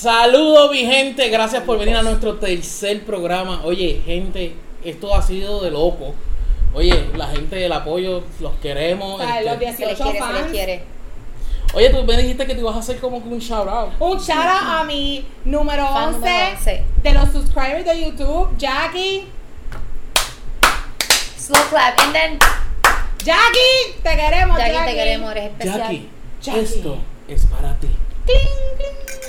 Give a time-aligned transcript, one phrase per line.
[0.00, 3.60] Saludos mi gente, gracias por venir a nuestro tercer programa.
[3.64, 6.14] Oye, gente, esto ha sido de loco.
[6.72, 9.20] Oye, la gente del apoyo, los queremos.
[9.20, 10.50] Este- los 18 Se les quiere, se les fans.
[10.52, 10.82] quiere.
[11.74, 13.90] Oye, tú me dijiste que te ibas a hacer como que un shout out.
[14.00, 16.84] Un shout out a mi número Fan 11, número 11.
[17.02, 19.26] de los subscribers de YouTube, Jackie.
[21.38, 22.00] Slow clap.
[22.00, 22.38] And then,
[23.22, 24.90] Jackie, te queremos, Jackie, Jackie.
[24.92, 25.78] te queremos, eres especial.
[25.78, 26.08] Jackie,
[26.40, 26.60] Jackie.
[26.60, 26.96] esto
[27.28, 27.88] es para ti.
[28.24, 28.38] Cling,
[28.78, 29.19] cling,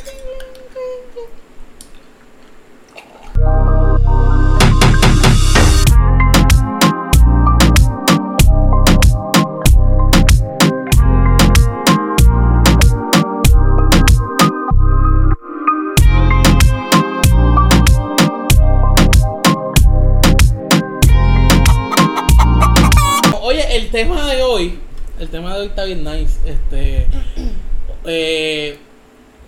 [23.91, 24.79] tema de hoy,
[25.19, 26.39] el tema de hoy está bien nice.
[26.45, 27.07] Este,
[28.05, 28.79] eh,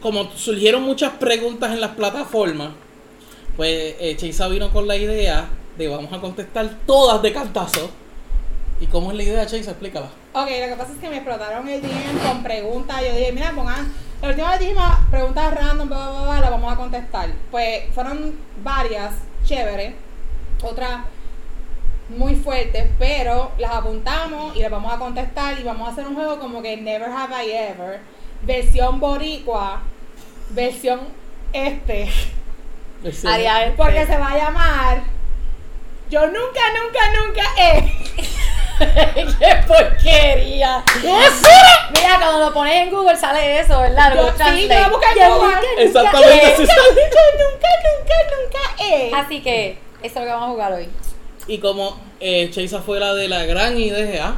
[0.01, 2.71] como surgieron muchas preguntas en las plataformas,
[3.55, 7.89] pues eh, vino con la idea de vamos a contestar todas de cantazo.
[8.81, 9.71] ¿Y cómo es la idea, Cheisa?
[9.71, 10.07] Explícala.
[10.33, 13.01] Ok, lo que pasa es que me explotaron el DM con preguntas.
[13.01, 13.93] Yo dije, mira, pongan.
[14.21, 17.29] La última vez dijimos preguntas random, bla, bla, bla, las vamos a contestar.
[17.49, 19.13] Pues fueron varias,
[19.45, 19.93] chéveres.
[20.61, 21.01] Otras
[22.17, 25.59] muy fuertes, pero las apuntamos y las vamos a contestar.
[25.59, 27.99] Y vamos a hacer un juego como que Never Have I Ever.
[28.41, 29.81] Versión boricua.
[30.49, 31.01] Versión
[31.53, 32.09] este.
[33.75, 35.03] Porque se va a llamar.
[36.09, 37.93] Yo nunca, nunca, nunca he.
[39.39, 40.83] ¡Qué porquería!
[41.01, 44.13] Mira, cuando lo pones en Google sale eso, ¿verdad?
[44.15, 45.47] Yo- sí, yo voy a buscar Yo Google.
[45.47, 46.53] nunca, nunca Exactamente, he.
[46.53, 49.11] así Yo nunca, nunca, nunca he.
[49.15, 50.89] Así que, eso es lo que vamos a jugar hoy.
[51.47, 54.35] Y como eh, Cheisa fue la de la gran idea,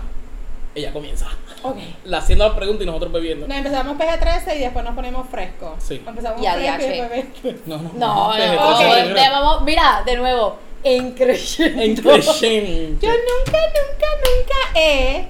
[0.73, 1.27] ella comienza.
[1.63, 1.77] Ok.
[2.03, 3.47] La haciendo la pregunta y nosotros bebiendo.
[3.47, 5.75] Nos empezamos PG-13 y después nos ponemos fresco.
[5.79, 6.01] Sí.
[6.05, 7.55] Empezamos Y fresco y después.
[7.65, 11.81] No, no, No, no, te vamos, mira, de nuevo, en creciendo.
[11.81, 12.99] En crescendo.
[13.01, 15.27] Yo nunca, nunca, nunca he,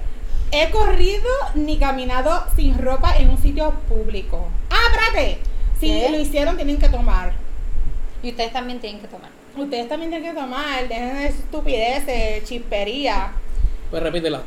[0.50, 4.48] he corrido ni caminado sin ropa en un sitio público.
[4.70, 5.38] Ah, espérate.
[5.80, 6.08] Si ¿Qué?
[6.10, 7.32] lo hicieron, tienen que tomar.
[8.22, 9.30] Y ustedes también tienen que tomar.
[9.56, 10.86] Ustedes también tienen que tomar.
[10.88, 13.32] Dejen de estupideces, chispería.
[13.90, 14.42] Pues repítela.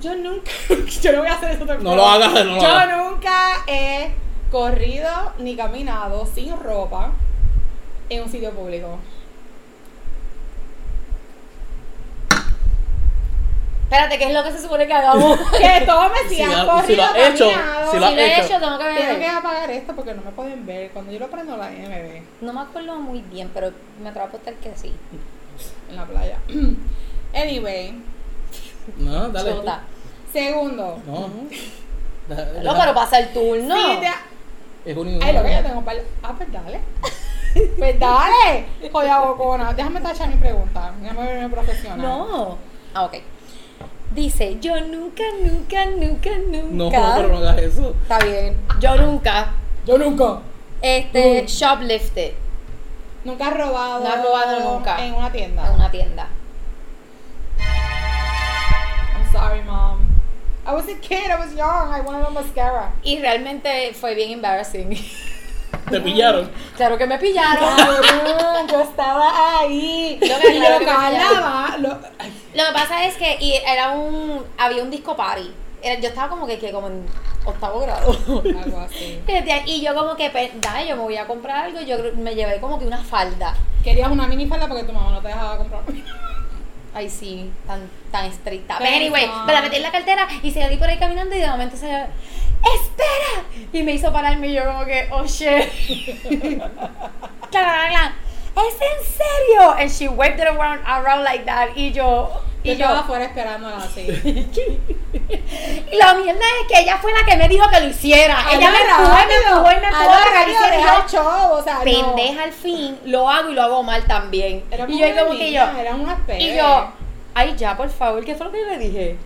[0.00, 0.50] Yo nunca,
[1.02, 2.96] yo no voy a hacer eso otra No lo hagas, no lo Yo hagas.
[2.98, 4.10] nunca he
[4.50, 5.08] corrido
[5.38, 7.10] ni caminado sin ropa
[8.08, 8.98] en un sitio público.
[13.86, 15.38] Espérate, ¿qué es lo que se supone que hagamos?
[15.58, 17.84] Que tome si Si has lo- si corrido lo has hecho, caminado.
[17.86, 18.42] si si lo has lo he hecho.
[18.42, 19.30] hecho, tengo que Tengo que ver.
[19.30, 20.90] apagar esto porque no me pueden ver.
[20.90, 23.70] Cuando yo lo prendo, la ve No me acuerdo muy bien, pero
[24.02, 24.92] me atrevo a apostar que sí.
[25.88, 26.38] en la playa.
[27.34, 27.94] Anyway,
[28.98, 29.50] No, dale.
[29.52, 29.58] tú.
[29.58, 29.80] Chuta.
[30.32, 30.98] segundo.
[31.06, 31.30] No.
[32.28, 33.74] Da- No, pero pasa el turno.
[34.00, 36.00] Te- Es un Ay, lo que yo tengo para.
[36.22, 36.80] Ah, pues dale.
[37.78, 38.66] pues dale.
[38.90, 39.72] Joya bocona.
[39.74, 40.92] Déjame tachar mi pregunta.
[41.00, 41.98] Déjame verme profesional.
[42.00, 42.58] No.
[42.94, 43.14] Ah, ok.
[44.14, 47.12] Dice, yo nunca, nunca, nunca, No, nunca.
[47.16, 47.94] pero no hagas eso.
[48.02, 48.56] Está bien.
[48.80, 49.52] Yo nunca.
[49.86, 50.40] Yo nunca.
[50.80, 51.46] Este, Mm.
[51.46, 52.32] shoplifted
[53.24, 54.04] Nunca has robado.
[54.04, 55.04] No has robado nunca.
[55.04, 55.66] En una tienda.
[55.68, 56.28] en una tienda.
[57.58, 59.98] I'm sorry, mom.
[60.64, 61.28] I was a kid.
[61.30, 61.92] I was young.
[61.92, 62.92] I wanted a mascara.
[63.02, 64.96] Y realmente fue bien embarrassing.
[65.90, 66.50] Te pillaron.
[66.76, 67.76] claro que me pillaron.
[67.76, 70.18] Cabrón, yo estaba ahí.
[70.20, 73.90] Lo que- y lo que me lo- ay, Lo que pasa es que y era
[73.92, 75.52] un había un disco party.
[75.82, 77.06] Era- yo estaba como que, que como en
[77.44, 78.10] octavo grado.
[78.64, 79.20] Algo así.
[79.66, 81.80] y yo como que, pe- dale, yo me voy a comprar algo.
[81.82, 83.54] Yo creo- me llevé como que una falda.
[83.84, 85.82] Querías una minifalda porque tu mamá no te dejaba comprar.
[86.94, 88.76] Ay, sí, tan, tan estricta.
[88.78, 89.44] Pero anyway, no.
[89.44, 92.06] me la metí en la cartera y salí por ahí caminando y de momento se
[92.74, 93.44] ¡Espera!
[93.72, 95.46] Y me hizo pararme y yo como que, oh shit.
[98.56, 99.72] ¿Es en serio?
[99.78, 101.76] And she wiped it around, around like that.
[101.76, 102.30] Y yo,
[102.62, 104.00] Y yo afuera esperándola así.
[105.92, 108.46] y la mierda es que ella fue la que me dijo que lo hiciera.
[108.50, 110.74] ella me empujó, y me empujó y me empujó hazlo para que lo rápido, hiciera.
[110.74, 111.84] Y deja yo, el show, o sea, no.
[111.84, 114.64] pendeja al fin, lo hago y lo hago mal también.
[114.70, 115.96] Era y yo como que yo, Era
[116.38, 116.88] y yo,
[117.34, 119.18] ay ya, por favor, ¿qué fue lo que yo le dije?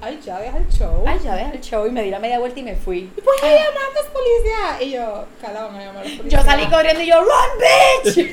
[0.00, 1.02] Ay, ya deja el show.
[1.06, 3.02] Ay, ya deja el show y me di la media vuelta y me fui.
[3.24, 4.82] ¿Por qué llamantes policía?
[4.82, 6.44] Y yo, Carla, vamos a llamar a los policías.
[6.44, 8.30] Yo salí corriendo y yo, run, bitch.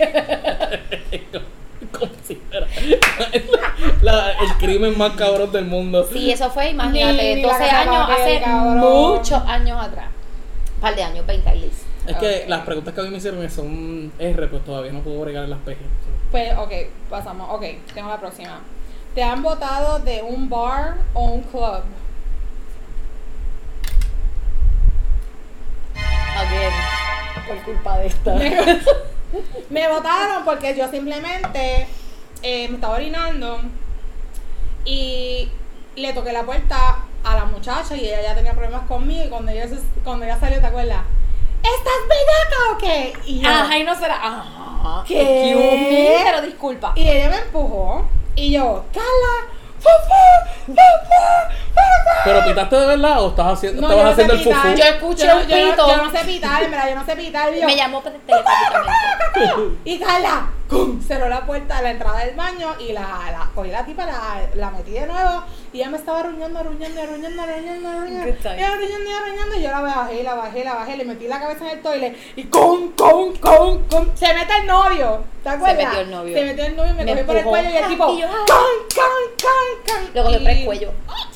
[1.92, 2.68] Como si fuera
[4.02, 6.08] la- el crimen más cabrón del mundo.
[6.12, 8.42] Sí, eso fue, imagínate, Ni- ni la 12 casa años, hace
[8.80, 10.08] muchos años atrás.
[10.76, 11.84] Un par de años, 20 at least.
[12.08, 15.22] Es que las preguntas que a mí me hicieron son R, pues todavía no puedo
[15.22, 15.78] bregar en las PG.
[16.32, 16.72] Pues, ok,
[17.10, 17.48] pasamos.
[17.52, 17.64] Ok,
[17.94, 18.60] tengo la próxima.
[19.14, 21.84] ¿Te han votado de un bar o un club?
[26.36, 26.74] Again.
[27.48, 28.34] por culpa de esta.
[29.70, 31.88] Me, votaron porque yo simplemente
[32.42, 33.62] eh, me estaba orinando
[34.86, 35.50] y
[35.96, 39.52] le toqué la puerta a la muchacha y ella ya tenía problemas conmigo y cuando
[39.52, 39.68] ella,
[40.04, 41.02] cuando ella salió, ¿te acuerdas?
[41.64, 43.14] ¿Estás bellaca o qué?
[43.26, 44.16] Y yo, Ajá, y no será.
[44.16, 45.04] Ajá.
[45.08, 45.54] ¿Qué?
[45.56, 46.94] Me, pero disculpa.
[46.96, 52.24] y ella me empujó y yo, Carla, fufu, fufu, fufu".
[52.26, 54.68] ¿Pero pitaste de verdad o estás haciendo, No, estabas sé haciendo el fufu?
[54.76, 55.88] Yo escuché Yo no- un yo no- pito.
[55.88, 57.54] Yo no sé pitar, en verdad, yo no sé pitar.
[57.54, 58.92] y yo, Me llamó telepáticamente.
[59.86, 61.02] Y Carla, ¡cum!
[61.02, 64.42] cerró la puerta de la entrada del baño y la, la cogí la tipa, la,
[64.56, 68.28] la metí de nuevo y ella me estaba arruñando, arruñando, arruñando, arruñando, arruñando.
[68.30, 69.56] Y arruñando, y arruñando.
[69.58, 72.16] Y yo la bajé, la bajé, la bajé, le metí la cabeza en el toile
[72.36, 74.16] y con, con, con, con.
[74.18, 75.24] Se mete el novio.
[75.44, 75.78] ¿Te acuerdas?
[75.86, 76.38] metió el novio.
[76.38, 78.22] Se metió el novio y me, Me cogió por el cuello y el tipo, Y
[78.22, 79.06] yo, con, con,
[79.42, 80.14] con, con.
[80.14, 80.92] Luego le Y por el cuello.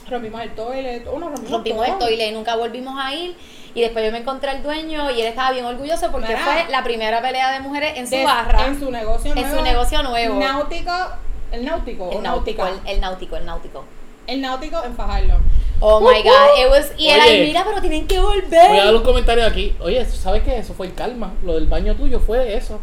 [0.10, 3.36] Rompimos el toile, uno rompimos, Rompimos el toile y nunca volvimos a ir.
[3.74, 6.84] Y después yo me encontré al dueño y él estaba bien orgulloso porque fue la
[6.84, 8.66] primera pelea de mujeres en su De- barra.
[8.68, 9.58] En su negocio En nuevo.
[9.58, 10.40] su negocio nuevo.
[10.40, 10.92] Náutico.
[11.52, 12.10] El náutico.
[12.12, 13.84] el náutico, el náutico, el náutico.
[14.28, 15.40] El náutico en Fajardo.
[15.80, 17.46] Oh my god, it was, y ahí, Oye.
[17.48, 18.84] mira, pero tienen que Voy a volver.
[18.86, 19.76] dar un comentario aquí.
[19.80, 20.58] Oye, ¿sabes qué?
[20.58, 21.34] Eso fue el calma.
[21.44, 22.80] Lo del baño tuyo fue eso.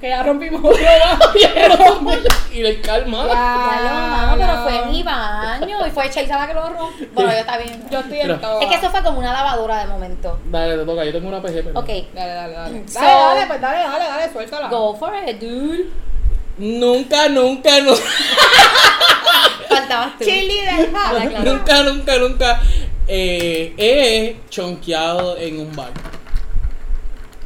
[0.00, 0.62] Que ya rompimos.
[2.52, 3.26] y el calma.
[3.28, 7.08] Ya lo pero fue mi baño y fue la que lo rompió.
[7.14, 7.84] Bueno, yo está bien.
[7.90, 8.60] Yo estoy en todo.
[8.60, 10.38] Es que eso fue como una lavadora de momento.
[10.46, 11.04] Dale, te toca.
[11.04, 11.62] Yo tengo una PG.
[11.64, 12.88] pero- Ok, Dale, dale, dale.
[12.88, 14.68] So- dale, dale, pues dale, dale, dale, suéltala.
[14.68, 15.86] go for it, dude.
[16.58, 17.92] Nunca, nunca, no.
[19.88, 20.24] Faltabas tú.
[20.24, 21.28] Chili del house.
[21.28, 21.44] claro.
[21.44, 22.60] nunca, nunca, nunca
[23.06, 25.92] eh, he chonqueado en un bar.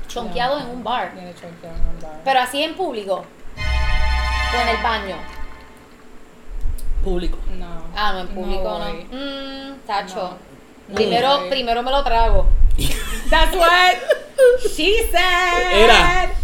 [0.09, 1.13] Chonqueado en un bar.
[1.15, 2.21] Viene chonqueado en un bar.
[2.25, 3.25] Pero así en público.
[3.57, 5.17] O en el baño.
[7.05, 7.39] Público.
[7.59, 7.85] No.
[7.97, 8.79] Ah, no, en público no.
[8.79, 9.05] voy.
[9.11, 10.37] Mmm, tacho.
[10.89, 10.95] No.
[10.95, 12.47] Primero, primero me lo trago.
[13.31, 13.97] That's what
[14.75, 15.73] she said.
[15.73, 16.42] Era.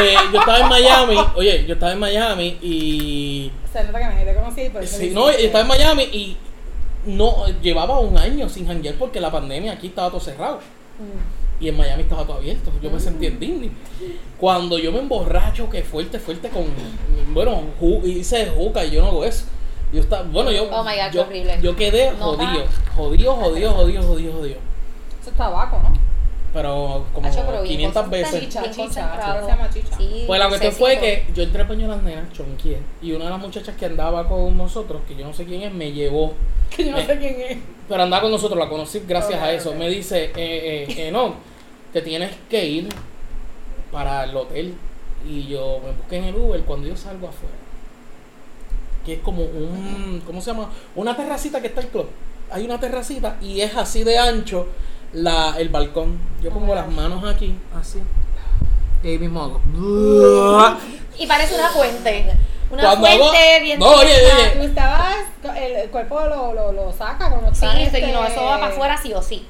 [0.00, 1.16] Eh, yo estaba en Miami.
[1.36, 3.50] Oye, yo estaba en Miami y.
[3.72, 6.36] Se nota que me te conocí, por eso Sí, no, estaba en Miami y
[7.06, 10.60] no llevaba un año sin janguear porque la pandemia aquí estaba todo cerrado.
[11.60, 12.72] Y en Miami estaba todo abierto.
[12.82, 13.70] Yo me sentí en Disney.
[14.38, 16.64] Cuando yo me emborracho, que fuerte, fuerte con.
[17.32, 19.44] Bueno, ju- hice juca y yo no hago eso.
[19.92, 20.64] Yo estaba, bueno, yo.
[20.72, 21.58] Oh my God, qué yo, horrible.
[21.62, 22.64] yo quedé No, jodido.
[22.96, 24.56] Jodido, jodido, jodido, jodido, jodido.
[25.20, 25.92] Eso es tabaco, ¿no?
[26.52, 28.40] Pero como pero bien 500 concentrado, veces.
[28.40, 29.96] Chicha, chicha, chicha.
[29.96, 33.30] Sí, Pues la cuestión fue que yo entré de las nenas, chonquié, y una de
[33.30, 36.34] las muchachas que andaba con nosotros, que yo no sé quién es, me llevó.
[36.74, 37.58] Que yo no sé quién es.
[37.86, 39.74] Pero andaba con nosotros, la conocí gracias a eso.
[39.74, 41.34] Me dice, eh, eh, eh, no,
[41.92, 42.88] te tienes que ir
[43.90, 44.74] para el hotel.
[45.28, 47.54] Y yo me busqué en el Uber cuando yo salgo afuera.
[49.04, 50.70] Que es como un, ¿cómo se llama?
[50.96, 52.08] Una terracita que está el club.
[52.50, 54.66] Hay una terracita y es así de ancho
[55.12, 56.18] la, el balcón.
[56.42, 57.98] Yo pongo las manos aquí, así.
[59.02, 59.60] Y ahí mismo hago.
[61.18, 62.32] Y parece una fuente.
[62.70, 64.50] Una Cuando hago- fuente bien No, oye, oye.
[64.56, 65.16] Tú estabas,
[65.56, 68.96] el, el cuerpo lo, lo, lo saca cuando Sí, este- no, eso va para afuera
[69.00, 69.46] sí o sí.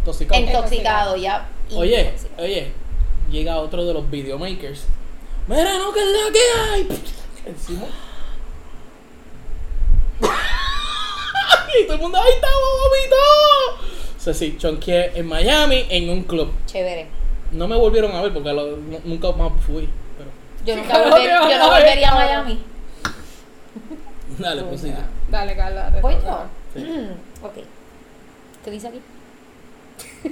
[0.00, 0.40] Intoxicado.
[0.40, 1.48] Intoxicado, ya.
[1.74, 2.42] Oye, Intoxicado.
[2.44, 2.72] oye,
[3.30, 4.84] llega otro de los videomakers.
[5.48, 6.38] Mira, no, que es la que
[6.72, 7.02] hay.
[7.46, 7.86] Encima.
[11.80, 13.95] y todo el mundo, ¡ay, está vomito!
[14.26, 16.50] O sea, sí, chonqué en Miami en un club.
[16.66, 17.06] Chévere.
[17.52, 19.88] No me volvieron a ver porque lo- nu- nunca más fui.
[20.18, 20.30] Pero,
[20.64, 22.14] Yo nunca volver- yo no ver, volvería a.
[22.16, 22.60] Miami.
[24.38, 24.92] dale, pues sí.
[25.30, 25.92] Dale, Carla.
[26.02, 26.46] ¿Voy toca.
[26.74, 26.82] yo?
[27.46, 27.54] ok.
[28.64, 29.00] ¿Qué dice aquí?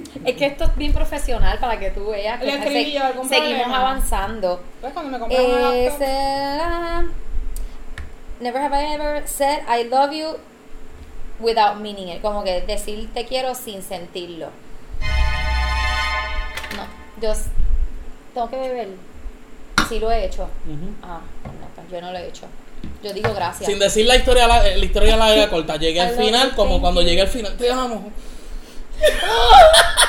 [0.25, 3.29] es que esto es bien profesional para que tú veas que Le escribí yo, ¿algún
[3.29, 3.77] seguimos problema?
[3.79, 4.61] avanzando.
[4.81, 7.05] Pues cuando me compraron una Eh, laptop, será-
[8.41, 10.35] never have I ever said I love you
[11.39, 12.21] without meaning it.
[12.21, 14.49] Como que decir te quiero sin sentirlo.
[16.75, 16.87] No,
[17.21, 17.33] yo
[18.33, 18.89] tengo que beber.
[19.89, 20.49] Sí lo he hecho.
[21.03, 22.47] Ah, no, pues yo no lo he hecho.
[23.03, 23.69] Yo digo gracias.
[23.69, 25.75] Sin decir la historia, la, la historia larga corta.
[25.79, 27.07] Llegué I al final, you, como cuando you.
[27.07, 27.55] llegué al final.
[27.57, 28.11] Te amo.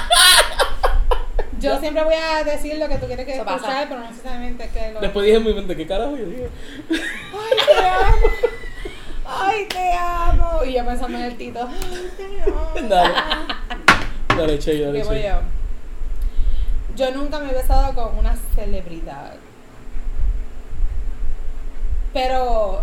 [1.58, 4.92] Yo siempre voy a decir lo que tú quieres que escuchar, pero no necesariamente que
[4.92, 5.00] lo.
[5.00, 6.48] Después dije en mi mente, ¿qué carajo yo dije?
[6.90, 8.26] Ay, te amo.
[9.38, 10.64] Ay, te amo.
[10.64, 11.68] Y yo pensando en el Tito.
[11.68, 12.88] Ay, te amo.
[12.88, 13.14] Dale.
[14.36, 15.28] Dale, Che, dale, ¿Qué voy Che.
[15.28, 15.40] yo?
[16.96, 19.34] Yo nunca me he besado con una celebridad.
[22.12, 22.82] Pero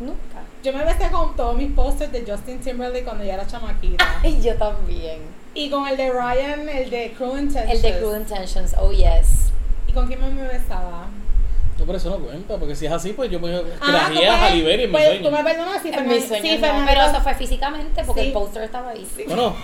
[0.00, 0.42] Nunca.
[0.62, 4.04] yo me besé con todos mis posters de Justin Timberlake cuando ya era chamaquita.
[4.24, 5.20] Y yo también.
[5.54, 7.72] Y con el de Ryan, el de Cruel Intentions.
[7.72, 9.50] El de Cruel Intentions, oh yes.
[9.86, 11.06] ¿Y con quién me besaba?
[11.84, 14.26] No, pero eso no cuenta, porque si es así, pues yo me Ah, tú traje
[14.26, 15.28] a Halle en mi pues, sueño.
[15.28, 18.04] Tú me perdonas si En Fernan- mis sueños si no, Fernando- pero eso fue físicamente
[18.04, 18.26] porque Sí.
[18.28, 19.06] el póster estaba ahí.
[19.26, 19.54] Bueno,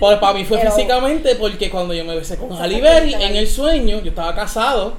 [0.00, 3.36] Pues para mí fue Pero- físicamente porque cuando yo me besé con Halle Berry en
[3.36, 4.94] el sueño, yo estaba casado.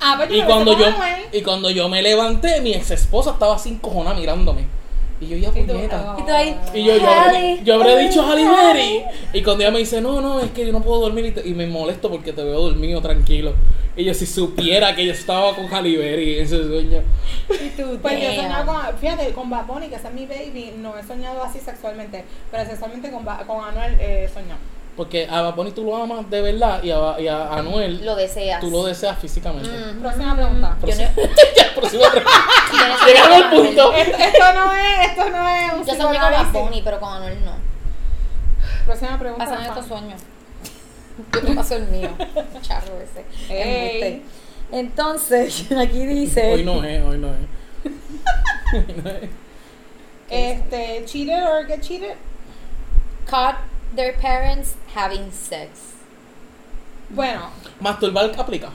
[0.00, 0.86] Ah, pues Y cuando yo
[1.32, 4.66] y cuando yo me levanté, mi ex esposa estaba así encojonada mirándome.
[5.20, 6.16] Y yo ya puñeta.
[6.18, 8.44] Y tú ahí, Y yo, yo, habré, yo habré dicho Halle.
[8.46, 9.02] Berry.
[9.32, 11.48] Y cuando ella me dice, no, no, es que yo no puedo dormir y, te-
[11.48, 13.52] y me molesto porque te veo dormido tranquilo.
[13.96, 17.02] Y yo si supiera que yo estaba con Halle Berry en ese sueño.
[17.50, 20.74] Y tú, Pues yo he soñado con, fíjate, con Bad Bunny, que es mi baby,
[20.78, 24.60] no he soñado así sexualmente, pero sexualmente con, Ba- con Anuel eh, he soñado.
[24.98, 28.60] Porque a Bad tú lo amas de verdad y a, y a Anuel Lo deseas.
[28.60, 29.70] tú lo deseas físicamente.
[29.70, 30.00] Mm.
[30.00, 30.76] Próxima pregunta.
[30.80, 30.92] Yo no,
[31.56, 32.98] Ya, próxima pregunta.
[32.98, 33.92] no Llegaron al punto.
[33.92, 36.52] Esto, esto no es, esto no es un Yo soñé con Bad.
[36.52, 37.52] Bunny, pero con Anuel no.
[38.86, 39.44] Próxima pregunta.
[39.44, 40.20] Pasan estos sueños.
[41.32, 42.10] Yo te paso el mío.
[42.62, 44.22] Charro ese.
[44.72, 46.54] Entonces, aquí dice.
[46.54, 48.74] Hoy no es, hoy no es.
[48.74, 49.30] Hoy no es.
[50.28, 52.16] Este, cheated or get cheated?
[53.26, 53.56] Caught
[53.94, 55.94] their parents having sex.
[57.10, 57.48] Bueno,
[57.80, 58.68] Masturbar aplica.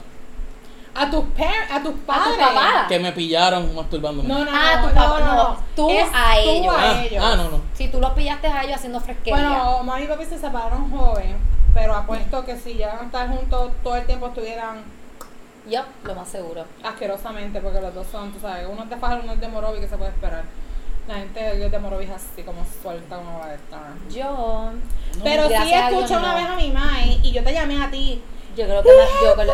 [0.96, 2.38] a tus par a tus padres.
[2.38, 2.86] papá.
[2.88, 4.28] Que me pillaron masturbándome.
[4.28, 4.52] No, no, no.
[4.54, 5.58] Ah, tu no, papá, no, no.
[5.76, 6.76] Tú Es a tú ellos.
[6.76, 7.24] a ah, ellos.
[7.24, 7.62] ah, no, no.
[7.74, 9.36] Si tú los pillaste a ellos haciendo fresquería.
[9.50, 11.36] Bueno, mami y papi se separaron joven,
[11.74, 14.84] pero apuesto que si llegan a estar juntos todo el tiempo estuvieran
[15.70, 16.66] Yup, lo más seguro.
[16.84, 19.80] asquerosamente, porque los dos son, tú sabes, uno es de Fajardo, uno es de Morovi,
[19.80, 20.44] que se puede esperar.
[21.08, 23.82] La gente de Morovi es así como suelta como va a estar.
[24.10, 24.72] Yo.
[25.24, 26.36] Pero sí escuché una no.
[26.36, 28.22] vez a mi mai y yo te llamé a ti.
[28.56, 29.54] Yo creo que me- yo creo-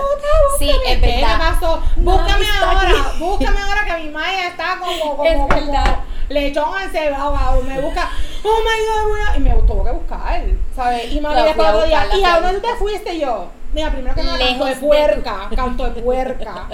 [0.59, 1.39] Sí, es ¿Qué le verdad.
[1.39, 1.81] pasó?
[1.97, 5.99] No, Búscame ahora, búscame ahora que mi mai está como, como, Es como verdad.
[6.27, 7.61] lechón encebado.
[7.63, 8.09] Me busca,
[8.43, 9.37] oh my god, voy a...
[9.37, 10.41] y me tuvo que buscar,
[10.75, 11.11] ¿sabes?
[11.13, 13.47] Y mami La después fui a otro día, ¿y a dónde te fuiste yo?
[13.73, 16.67] Mira, primero que nada, canto Lejos de de puerca, canto de puerca.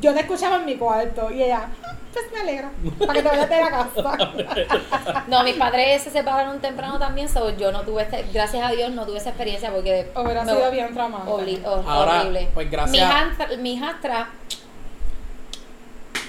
[0.00, 3.28] Yo te escuchaba en mi cuarto y ella, "Ah, pues me alegra, para que te
[3.28, 5.22] vayas de la casa.
[5.28, 8.90] No, mis padres se separaron temprano también, so yo no tuve, este- gracias a Dios,
[8.90, 11.30] no tuve esa experiencia porque Hubiera me- sido bien traumante.
[11.30, 12.48] obli- Ahora, horrible.
[12.52, 14.28] pues, gracias Mi a- hijastra, mi hijastra,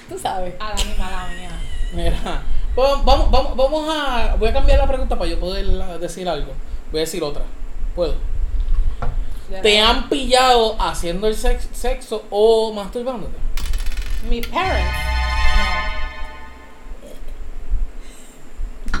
[0.08, 0.54] tú sabes.
[0.60, 1.50] A la misma la mía.
[1.92, 2.42] Mira,
[2.74, 4.36] pues, vamos, vamos, vamos a.
[4.36, 6.52] Voy a cambiar la pregunta para yo poder ah, decir algo.
[6.92, 7.42] Voy a decir otra.
[7.94, 8.14] ¿Puedo?
[9.62, 13.34] ¿Te han pillado haciendo el sex- sexo o masturbándote?
[14.28, 14.90] Mis parents.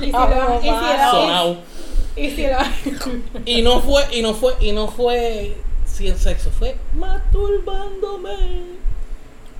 [0.00, 1.04] Y si lo, y si mamá.
[1.06, 1.56] lo, Sonado.
[2.16, 2.58] y si lo,
[3.44, 8.74] Y no fue, y no fue, y no fue sin sexo, fue masturbándome.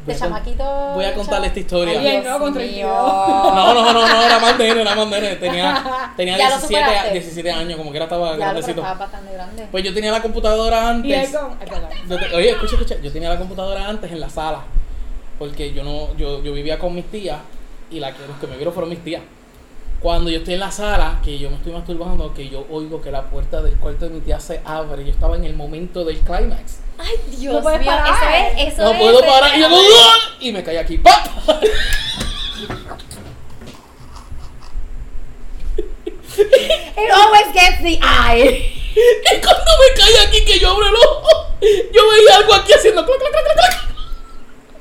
[0.07, 0.65] De chamaquito.
[0.95, 1.99] voy a contarle esta historia.
[1.99, 2.39] Ay, Bien, Dios ¿no?
[2.45, 2.63] Con mío.
[2.67, 3.55] 32.
[3.55, 5.37] No, no, no, no, era más nene, era más nene.
[5.37, 7.13] Tenía, tenía Ya lo 17, superaste.
[7.13, 8.81] 17 años, como que era estaba Ya grandecito.
[8.83, 9.69] estaba bastante grande.
[9.71, 11.33] Pues yo tenía la computadora antes.
[11.33, 12.97] Yo te- oye, escucha, escucha.
[13.03, 14.61] Yo tenía la computadora antes en la sala.
[15.39, 17.39] Porque yo no, yo, yo vivía con mis tías
[17.91, 19.23] y la que, los que me vieron fueron mis tías.
[20.01, 23.11] Cuando yo estoy en la sala, que yo me estoy masturbando, que yo oigo que
[23.11, 26.19] la puerta del cuarto de mi tía se abre, yo estaba en el momento del
[26.19, 26.79] clímax.
[26.99, 28.07] Ay, Dios No puedes mío, parar.
[28.15, 30.17] eso es, eso No es puedo parar y yo ¡ah!
[30.41, 30.99] y me caí aquí.
[30.99, 31.27] ¡Pap!
[36.97, 38.71] It always gets the eye.
[38.95, 41.29] Y cuando me caí aquí que yo abro el ojo,
[41.61, 43.74] yo veía algo aquí haciendo clac, clac, clac, clac.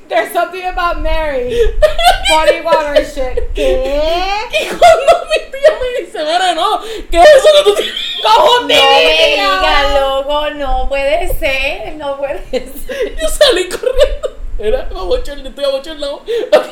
[0.08, 1.54] There's something about Mary.
[2.30, 3.52] Body water shit.
[3.54, 4.02] ¿Qué?
[4.52, 6.80] Y cuando mi tía me dice, mira, no,
[7.10, 7.94] ¿qué es eso que tú tienes?
[8.22, 13.16] ¡Cojo No me digas, loco, no puede ser, no puede ser.
[13.20, 14.34] Yo salí corriendo.
[14.58, 16.22] Era abochornado, estoy abochornado.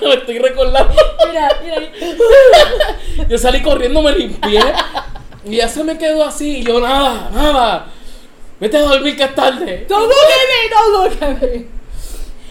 [0.02, 0.94] me estoy recordando.
[1.26, 3.28] Mira, mira.
[3.28, 4.62] Yo salí corriendo, me limpié.
[5.44, 6.58] Y ya se me quedó así.
[6.58, 7.86] Y yo, nada, nada.
[8.60, 9.86] Vete a dormir que es tarde.
[9.88, 11.81] Don't look at me, don't look at me.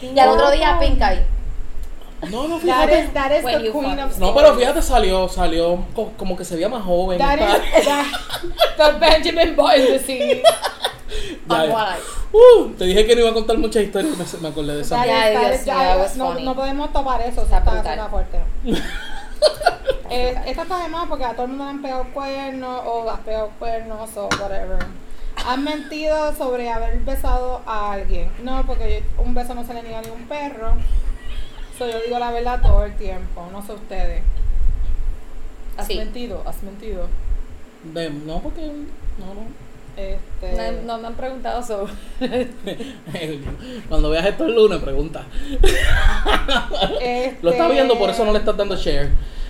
[0.02, 1.26] Y al otro día, pink eye.
[2.30, 3.00] No, no, That fíjate.
[3.00, 6.56] is, that is the queen of No, pero fíjate, salió, salió co- como que se
[6.56, 7.18] veía más joven.
[7.18, 8.06] That is that,
[8.78, 10.44] the Benjamin Button disease.
[12.34, 14.18] Uh, te dije que no iba a contar muchas historias.
[14.18, 14.96] Me, me acordé de esa.
[14.96, 18.40] That that Dios that that is- was no, no podemos topar eso, Está está, fuerte.
[20.14, 23.10] Eh, esta está de más porque a todo el mundo le han pegado cuernos o
[23.10, 24.78] has pegado cuernos o whatever.
[25.48, 28.30] ¿Has mentido sobre haber besado a alguien?
[28.44, 30.74] No, porque yo- un beso no se le niega ni a un perro.
[31.78, 34.24] So, yo digo la verdad todo el tiempo, no sé ustedes.
[35.78, 35.98] ¿Has Sí.
[35.98, 36.44] mentido?
[36.46, 37.08] ¿Has mentido?
[37.84, 38.62] De- no, porque.
[38.68, 39.72] No, no.
[39.98, 41.92] Este, No, no me han preguntado sobre.
[43.90, 45.24] Cuando veas esto el lunes, pregunta.
[47.02, 49.10] este, Lo estás viendo, por eso no le estás dando share.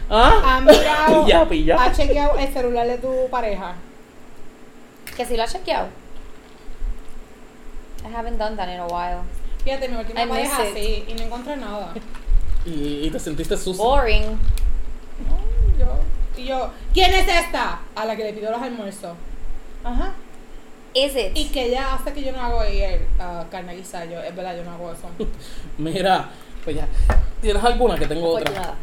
[0.10, 0.58] ¿Ah?
[0.58, 1.76] ¿Has mirado, Pilla, pilla.
[1.84, 3.76] has chequeado el celular de tu pareja?
[5.22, 5.88] Que si lo has chequeado.
[8.04, 9.24] I haven't done that in a while.
[9.64, 10.74] Fíjate, mi última I pareja it.
[10.74, 11.94] sí, y no encontré nada.
[12.66, 13.84] Y, y te sentiste sucio.
[13.84, 14.24] Boring.
[14.24, 16.00] No, yo,
[16.36, 17.82] y yo, ¿quién es esta?
[17.94, 19.16] A la que le pido los almuerzos.
[19.84, 20.14] Ajá.
[20.96, 21.38] is it?
[21.38, 24.06] Y que ella hace que yo no hago ahí el uh, carne guisada.
[24.06, 25.08] Yo, es verdad, yo no hago eso.
[25.78, 26.30] Mira,
[26.64, 26.88] pues ya.
[27.44, 27.96] ¿Tienes alguna?
[27.96, 28.52] Que tengo otra.
[28.52, 28.76] nada.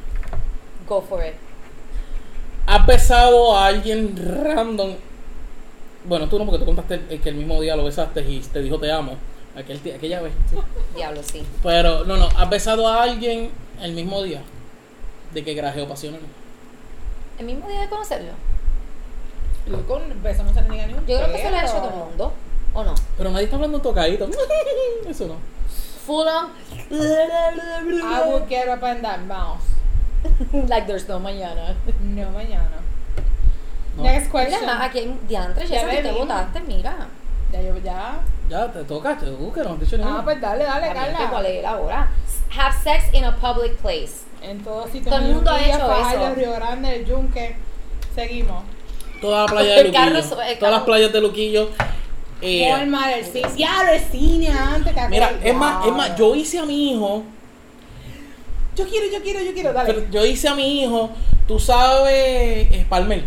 [0.88, 1.34] Go for it.
[2.64, 4.14] ¿Has besado a alguien
[4.44, 4.94] random?
[6.04, 8.60] Bueno, tú no, porque tú contaste el- que el mismo día lo besaste y te
[8.60, 9.12] dijo te amo.
[9.56, 10.32] Aquel, aquella vez.
[10.50, 10.56] sí.
[10.94, 11.44] Diablo, sí.
[11.62, 12.28] Pero, no, no.
[12.36, 13.50] ¿Has besado a alguien
[13.82, 14.40] el mismo día?
[15.34, 16.20] De que grajeo pasional.
[17.38, 18.32] El mismo día de conocerlo.
[19.68, 21.62] Yo con beso no se le niega ni un Yo creo que se lo ha
[21.62, 22.32] hecho todo el mundo.
[22.74, 22.94] ¿O no?
[23.16, 24.28] Pero nadie está hablando tocadito.
[25.08, 25.34] Eso no.
[26.06, 26.50] Full on.
[26.90, 29.60] I would get up in that mouth.
[30.68, 31.74] like there's no mañana.
[32.02, 32.80] No mañana.
[33.98, 34.04] No.
[34.04, 34.60] Next question.
[34.60, 37.08] Mira, aquí hay diantre, Ya tú te votaste, mira.
[37.52, 38.20] Ya yo, ya.
[38.48, 40.18] Ya, te toca, te busca, no has dicho nada.
[40.18, 41.30] Ah, pues dale, dale, Carla.
[41.30, 42.08] ¿Cuál es la hora?
[42.56, 44.22] Have sex in a public place.
[44.40, 45.06] En todos sitios.
[45.06, 46.34] Todo el en mundo ha hecho eso.
[46.36, 47.56] Río Grande, el Yunque.
[48.14, 48.62] Seguimos.
[49.20, 50.42] Toda la playa de El Luquillo.
[50.42, 51.70] el Todas las playas de Luquillo.
[52.40, 53.48] Eh, Walmart, el cine.
[53.56, 54.94] Ya, el cine antes.
[54.94, 57.24] ¿te mira, es más, es más, yo hice a mi hijo.
[58.76, 59.92] Yo quiero, yo quiero, yo quiero, dale.
[59.92, 61.10] pero yo hice a mi hijo,
[61.48, 63.24] tú sabes, Palmer,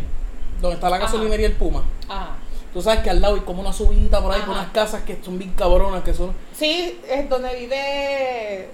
[0.62, 1.84] donde está la gasolinería El Puma.
[2.08, 2.36] Ajá.
[2.74, 5.20] Tú sabes que al lado hay como una subida por ahí, con unas casas que
[5.22, 6.34] son bien cabronas, que son.
[6.58, 8.70] Sí, es donde vive.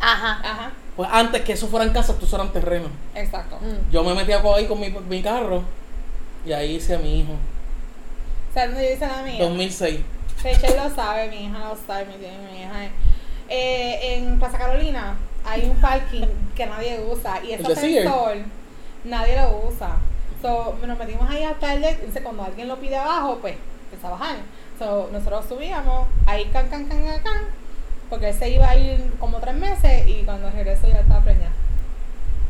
[0.00, 0.40] Ajá.
[0.42, 2.90] Ajá, Pues antes que eso fueran casas, tú eran terrenos.
[3.14, 3.56] exacto.
[3.56, 3.90] Mm.
[3.92, 5.62] Yo me metí ahí con mi, mi carro
[6.44, 7.32] y ahí hice a mi hijo.
[8.52, 9.44] ¿Sabes dónde vive la mía?
[9.44, 10.00] 2006.
[10.42, 12.90] Rachel lo sabe, mi hija lo sabe, mi, mi hija.
[13.48, 18.36] Eh, en Plaza Carolina hay un parking que nadie usa y ese ascensor
[19.04, 19.96] nadie lo usa.
[20.42, 24.10] So, nos metimos ahí hasta el entonces cuando alguien lo pide abajo, pues empieza a
[24.12, 24.36] bajar.
[24.78, 27.42] So, nosotros subíamos, ahí can, can, can, can, can,
[28.08, 31.52] porque él se iba a ir como tres meses y cuando regresó ya estaba preñada.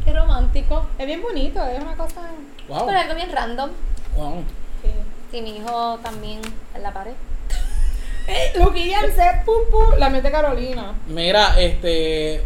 [0.04, 0.87] Qué romántico.
[0.99, 2.21] Es bien bonito, es una cosa...
[2.69, 2.87] Wow.
[2.87, 3.71] Pero algo bien random.
[4.16, 4.45] wow.
[4.83, 4.90] Sí.
[5.30, 6.40] Sí, mi hijo también
[6.75, 7.12] en la pared.
[8.26, 10.95] Eh, Luquilla, se pum, pum, la mente Carolina.
[11.09, 12.45] Mira, este.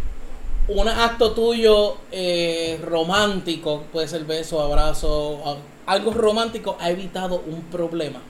[0.66, 8.20] Un acto tuyo eh, romántico, puede ser beso, abrazo, algo romántico, ha evitado un problema.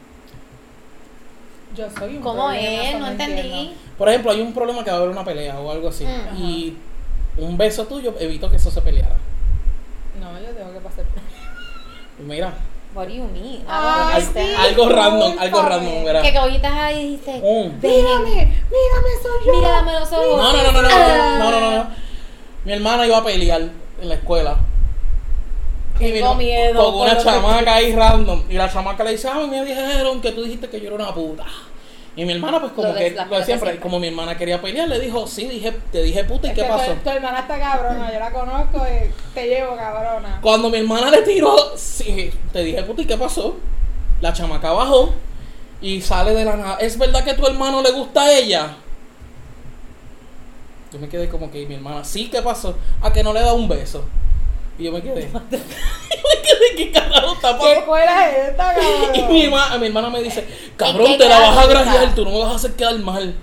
[1.77, 2.99] Yo soy un ¿Cómo problema, es?
[2.99, 3.37] No entiendo.
[3.40, 3.75] entendí.
[3.97, 6.05] Por ejemplo, hay un problema que va a haber una pelea o algo así.
[6.05, 6.37] Mm.
[6.42, 6.77] Y
[7.38, 9.16] un beso tuyo evitó que eso se peleara.
[10.20, 11.05] No, yo tengo que pasar.
[12.18, 12.53] Mira,
[12.94, 13.44] What do you mean?
[13.44, 14.47] I don't Ay, al- understand.
[14.49, 14.55] sí.
[14.68, 16.23] algo random, algo random, verá.
[16.23, 17.81] Que cogitas ahí dijiste, Mm.
[17.83, 18.35] Mírame,
[18.70, 19.53] mírame, soy yo.
[19.53, 20.37] mírame los ojos.
[20.37, 21.37] No, no, no, no, no, Ah.
[21.40, 22.04] no, no, no, no.
[22.64, 23.61] Mi hermana iba a pelear
[24.00, 24.57] en la escuela.
[26.00, 28.42] Y Tengo miedo con una que- chamaca ahí random.
[28.50, 31.14] Y la chamaca le dice, ay, me dijeron que tú dijiste que yo era una
[31.14, 31.44] puta.
[32.16, 33.77] Y mi hermana, pues como Lo que, lo siempre, siempre.
[33.81, 36.62] como mi hermana quería pelear, le dijo, sí, dije, te dije puta, ¿y Es qué
[36.62, 36.92] que pasó?
[36.92, 40.38] Tu, tu hermana está cabrona, yo la conozco y te llevo cabrona.
[40.40, 43.57] Cuando mi hermana le tiró, sí, te dije puta, ¿y qué pasó?
[44.20, 45.12] La chamaca bajó
[45.81, 46.77] y sale de la nada.
[46.81, 48.77] ¿Es verdad que tu hermano le gusta a ella?
[50.94, 52.76] Yo me quedé como que ¿y mi hermana, sí, ¿qué pasó?
[53.02, 54.04] A que no le da un beso.
[54.78, 55.22] Y yo me quedé.
[55.33, 59.33] yo me quedé, ¿qué carajo está ¿Qué escuela es esta, Y cabrón?
[59.33, 62.38] mi, hermana, mi hermana me dice, cabrón, te la vas a grajear, tú no me
[62.38, 63.35] vas a hacer quedar mal.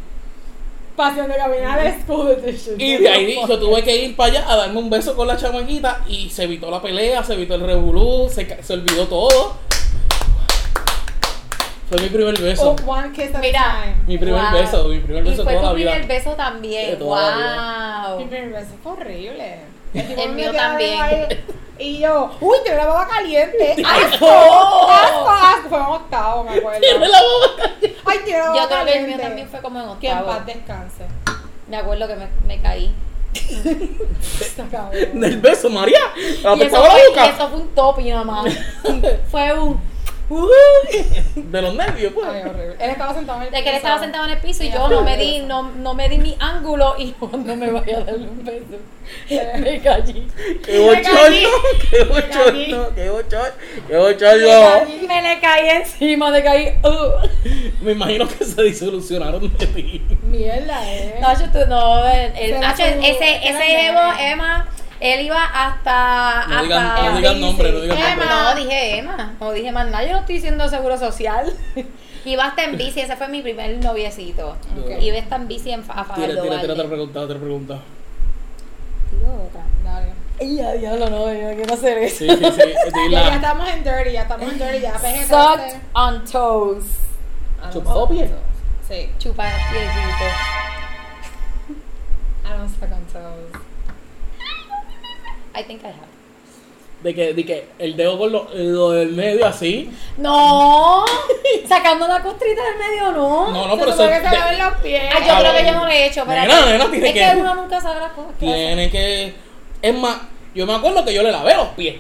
[0.95, 1.95] Pasión de caminar es.
[2.77, 5.35] Y de ahí yo tuve que ir para allá a darme un beso con la
[5.35, 9.55] chamaquita y se evitó la pelea, se evitó el revolú, se, se olvidó todo.
[11.91, 12.71] Fue mi primer beso.
[12.71, 13.60] Oh, one kiss at Mira.
[13.60, 13.95] time.
[14.08, 14.51] Mi primer Wow.
[14.54, 15.91] beso, mi primer Y beso de fue toda la tu vida.
[15.91, 16.99] primer beso también.
[16.99, 18.17] Wow.
[18.19, 19.56] Mi primer beso fue horrible.
[19.93, 21.01] El mío también.
[21.01, 21.27] ahí,
[21.77, 23.75] Y yo, uy, tiene la baba caliente.
[23.86, 24.25] ¡Asco!
[24.25, 24.89] ¡Asco!
[24.89, 25.69] ¡Asco, asco!
[25.69, 26.80] Fue en octavo, me acuerdo.
[26.80, 27.71] Tiene la boca.
[28.06, 29.08] Ay, tiene la Yo baba creo que el caliente.
[29.08, 30.38] mío también fue como en Que en octavo.
[30.38, 31.04] paz descanse.
[31.67, 32.95] Me acuerdo que me, me caí.
[35.13, 35.99] Del beso, María.
[36.43, 37.25] La Y eso, fue, la y boca.
[37.27, 38.45] eso fue un topi nada más.
[39.30, 39.90] fue un...
[41.36, 42.28] De los nervios, pues.
[42.30, 42.76] Ay, horrible.
[42.80, 43.78] Él estaba sentado en el De que él piso.
[43.78, 46.36] estaba sentado en el piso y yo no me di, no, no me di mi
[46.39, 48.78] ángulo y cuando me vaya a darle un beso.
[49.60, 50.28] Me caí.
[50.63, 51.50] Qué Me bochorno,
[51.89, 53.52] qué bochorno, qué bochorno,
[53.88, 55.08] qué Me bochorno.
[55.08, 56.67] Me le caí encima, de caí.
[56.84, 57.84] Uh.
[57.84, 60.02] Me imagino que se disolucionaron de ti.
[60.24, 61.15] Mierda, eh.
[61.20, 63.88] Nacho, tú no, el, el- Nacho, tú- ese, ese.
[63.88, 64.67] Evo, Emma,
[65.01, 66.45] él iba hasta.
[66.47, 68.09] No digan, hasta no digan nombre, no digan Emma.
[68.09, 68.27] nombre.
[68.29, 71.53] No, dije Emma, no dije más nada, yo no estoy diciendo seguro social.
[72.23, 74.49] Iba hasta en bici, ese fue mi primer noviecito.
[74.79, 75.01] Ok.
[75.01, 77.79] Iba hasta en bici en, a Fajardo Tira, tira, tira otra pregunta, otra pregunta.
[79.09, 79.61] Tiro otra.
[79.83, 80.13] Dale.
[80.39, 82.17] Ay, ya, diablo, no, yo no quiero hacer eso.
[82.19, 82.61] Sí, sí, sí.
[83.11, 85.27] Ya, ya estamos en dirty, ya estamos en dirty, ya PG-13.
[85.27, 86.85] Sucked on toes.
[87.57, 88.21] I don't ¿Chupado suck pie?
[88.23, 88.39] on toes.
[88.87, 90.25] Sí, Chupa piecito.
[92.45, 93.00] I don't suck on.
[95.55, 96.11] I think I have.
[97.03, 99.89] De que, de que el dedo con lo, lo del medio así.
[100.17, 101.03] No,
[101.67, 103.51] sacando la costrita del medio, no.
[103.51, 105.01] No, no, Se pero eso que los pies.
[105.11, 107.13] Ay, yo Ah, creo que yo no lo he hecho, pero Nena, nena, tiene es
[107.13, 108.33] que, que- uno nunca sabe las cosas.
[108.39, 109.33] Tiene que.
[109.81, 110.17] Es más,
[110.53, 111.95] yo me acuerdo que yo le lavé los pies.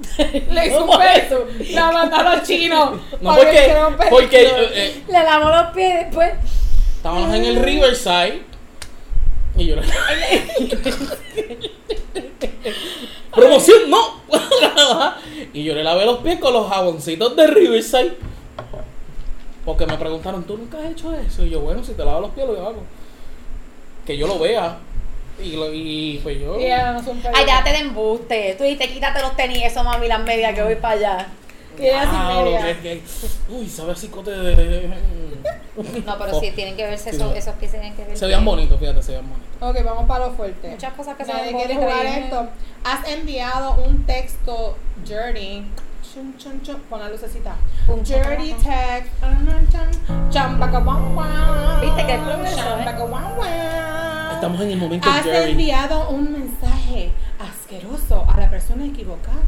[0.50, 1.46] Le hizo un beso.
[1.72, 3.00] La mandó a los chinos.
[3.20, 3.74] No, porque.
[4.08, 6.30] Porque eh, eh, Le lavó los pies después.
[6.96, 8.42] estábamos en el Riverside.
[9.58, 9.82] Y yo le
[13.88, 14.20] No.
[15.52, 18.16] y yo le lavé los pies con los jaboncitos de Riverside.
[19.64, 21.44] Porque me preguntaron, ¿tú nunca has hecho eso?
[21.44, 22.82] Y yo, bueno, si te lavas los pies, lo hago.
[24.06, 24.78] Que yo lo vea.
[25.42, 26.58] Y, lo, y pues yo.
[26.58, 27.02] Y ella no
[27.46, 28.54] ya te de embuste.
[28.56, 31.28] Tú dijiste, quítate los tenis, eso mami, las medias que voy para allá.
[32.06, 32.80] Ah, media.
[32.82, 33.02] que- que-
[33.48, 34.90] uy, sabe así cote de.
[36.04, 38.18] No, pero sí, tienen que verse esos, esos pies, tienen que verse.
[38.18, 39.50] Se vean bonitos, fíjate, se vean bonitos.
[39.60, 40.68] Ok, vamos para lo fuerte.
[40.68, 42.48] Muchas cosas que se Nadie ven quiere bonitas jugar esto.
[42.84, 45.64] Has enviado un texto dirty.
[46.12, 46.80] Chun, chun, chun.
[46.90, 47.54] Pon la lucecita.
[47.86, 49.12] Pum, Dirty chun, text.
[50.30, 52.84] Champacaguan, Viste que es progreso, ¿eh?
[54.34, 55.50] Estamos en el momento Has dirty.
[55.52, 59.38] enviado un mensaje asqueroso a la persona equivocada.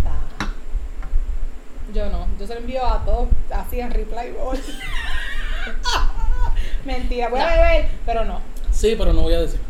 [1.92, 4.58] Yo no, yo se lo envío a todos así en reply all.
[6.84, 7.46] Mentira, voy no.
[7.46, 8.40] a beber, pero no.
[8.70, 9.60] Sí, pero no voy a decir.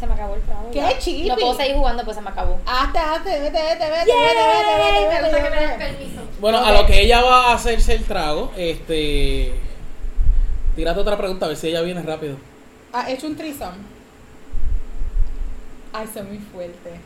[0.00, 0.70] Se me acabó el trago.
[0.70, 0.98] ¡Qué ya.
[0.98, 1.28] chipi!
[1.28, 2.58] No puedo seguir jugando, pues se me acabó.
[2.66, 4.12] Hasta, hasta, vete, vete, vete, vete,
[5.20, 6.08] vete, vete, vete.
[6.40, 6.70] Bueno, okay.
[6.70, 9.54] a lo que ella va a hacerse el trago, este.
[10.74, 12.36] Tirate otra pregunta, a ver si ella viene rápido.
[12.92, 13.74] Ah, ¿Ha hecho un trisón?
[15.92, 17.00] Ay, soy muy fuerte.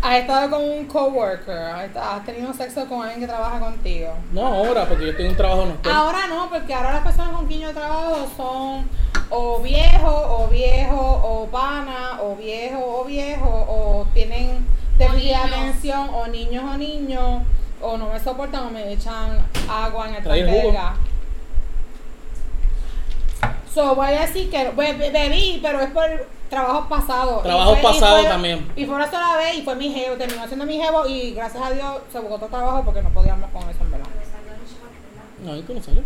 [0.00, 1.56] ¿Has estado con un coworker?
[1.58, 4.14] ¿Has est- ¿Has tenido sexo con alguien que trabaja contigo?
[4.32, 5.98] No ahora, porque yo tengo un trabajo nocturno.
[5.98, 8.88] Ahora no, porque ahora las personas con quien yo trabajo son
[9.30, 16.08] o viejo, o viejo, o pana, o viejo, o viejo, o tienen déficit de atención,
[16.14, 17.42] o niños o niños,
[17.82, 20.72] o no me soportan o me echan agua en el tanque de jugo.
[20.72, 20.94] gas.
[23.74, 26.08] So, voy a decir que be- be- bebí, pero es por
[26.48, 27.40] trabajos pasados.
[27.40, 28.72] Y Trabajos y pasados también.
[28.76, 31.62] Y fue una sola vez y fue mi jevo, terminó siendo mi jevo y gracias
[31.62, 34.06] a Dios se buscó otro trabajo porque no podíamos con eso en verdad.
[35.44, 36.04] No, ahí tú no sales.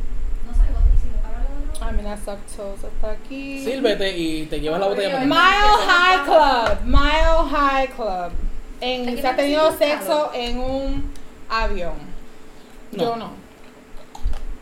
[1.80, 3.64] Ay, mira, Suctose está aquí.
[3.64, 5.12] Sírvete y te llevas la botella.
[5.14, 5.86] para Mile.
[5.88, 8.32] High Club, Mile High Club.
[8.80, 11.12] En, se ha no tenido sexo en un
[11.48, 11.94] avión.
[12.92, 13.30] Yo no.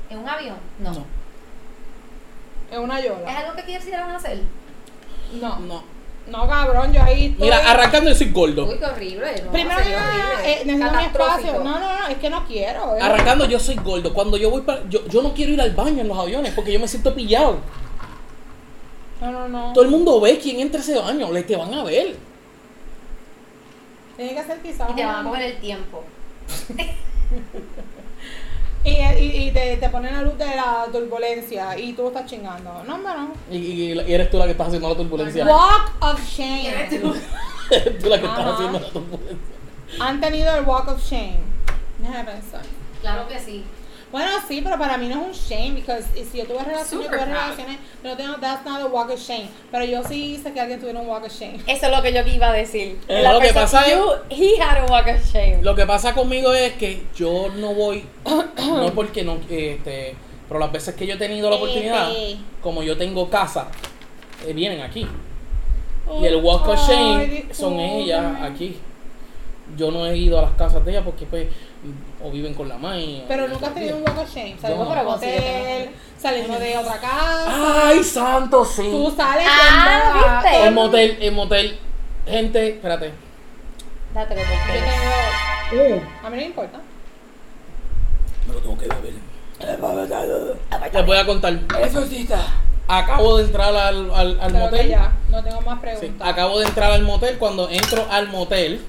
[0.09, 0.57] ¿En un avión?
[0.79, 0.93] No.
[0.93, 1.05] No.
[2.71, 3.39] En una ¿Es yola.
[3.39, 4.41] algo que quisieran hacer?
[5.41, 5.59] No.
[5.61, 5.83] No.
[6.27, 7.45] No, cabrón, yo ahí estoy.
[7.47, 8.67] Mira, arrancando yo soy gordo.
[8.67, 9.43] Uy, qué horrible.
[9.45, 11.53] No, Primero que nada, eh, necesito mi espacio.
[11.65, 12.97] No, no, no, es que no quiero.
[12.97, 13.01] eh.
[13.01, 14.15] Arrancando yo soy gordo.
[14.15, 14.89] Cuando yo voy para.
[14.89, 17.57] Yo, yo no quiero ir al baño en los aviones porque yo me siento pillado.
[19.21, 19.73] No, no, no.
[19.73, 21.33] Todo el mundo ve quién entra a ese baño.
[21.33, 22.15] Le te van a ver.
[24.17, 24.91] Tiene que ser quizás.
[24.91, 26.05] Y te van a coger el tiempo.
[28.83, 32.83] Y, y, y te, te ponen la luz de la turbulencia y tú estás chingando.
[32.87, 33.33] No, hombre, no.
[33.51, 35.45] Y, y- y eres tú la que estás haciendo la turbulencia.
[35.45, 36.67] Walk of shame.
[36.69, 38.55] Eres tú la que estás Ajá.
[38.55, 39.37] haciendo la turbulencia.
[40.01, 41.37] Han tenido el walk of shame.
[41.99, 42.63] Déjame pensar.
[43.03, 43.65] Claro que sí.
[44.13, 47.11] Bueno, sí, pero para mí no es un shame, because si yo tuve relaciones, Super
[47.11, 49.49] tuve relaciones, no tengo, that's not a walk of shame.
[49.71, 51.61] Pero yo sí hice que alguien tuviera un walk of shame.
[51.67, 52.99] Eso es lo que yo iba a decir.
[53.07, 55.59] Eh, La lo que pasa es- you- he had a walk of shame.
[55.63, 58.05] Lo que pasa conmigo es que yo no voy,
[58.59, 60.17] no es porque no, este,
[60.49, 62.39] pero las veces que yo he tenido la oportunidad, Este.
[62.61, 63.69] como yo tengo casa,
[64.45, 65.07] eh, vienen aquí.
[66.21, 68.77] Y el walk of shame Ay, son ellas aquí.
[69.77, 71.47] Yo no he ido a las casas de ellas porque pues
[72.23, 73.25] o viven con la mãe.
[73.29, 74.57] Pero nunca has tenido un walk of shame.
[74.61, 74.95] Salimos No.
[74.95, 77.89] de un hotel, salimos de otra casa.
[77.89, 78.83] Ay, santo, sí.
[78.91, 80.43] Tú sales Ah.
[80.43, 80.67] ¿viste?
[80.67, 81.79] El motel, el motel.
[82.27, 83.13] Gente, espérate.
[84.15, 84.81] Dátelo Yo porque.
[85.81, 86.03] tengo.
[86.23, 86.81] A mí no me importa.
[88.47, 89.15] Me lo tengo que beber.
[90.93, 91.59] Les voy a contar.
[92.89, 94.89] Acabo de entrar al, al, al que motel.
[94.89, 96.29] ya, no tengo más Sí, preguntas.
[96.29, 97.39] acabo de entrar al motel.
[97.39, 98.85] Cuando entro al motel,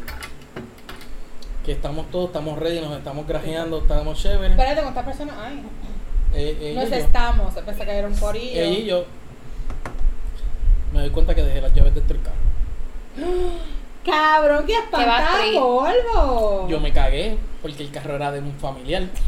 [1.65, 4.52] que estamos todos, estamos ready, nos estamos grajeando, estamos chéveres.
[4.52, 5.63] Espérate, ¿cuántas personas hay?
[6.34, 7.54] Eh, ella, Nos y yo, estamos.
[7.54, 8.62] Pensé que era un corillo.
[8.62, 9.06] ella y yo.
[10.93, 12.38] Me doy cuenta que dejé las llaves dentro del carro.
[14.05, 15.55] Cabrón, que espanta trip.
[15.59, 16.67] polvo.
[16.67, 19.03] Yo me cagué porque el carro era de un familiar.